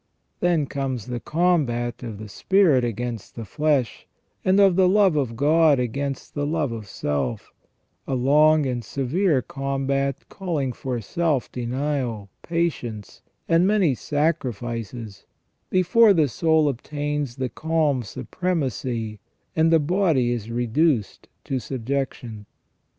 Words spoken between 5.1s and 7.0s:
of God against the love of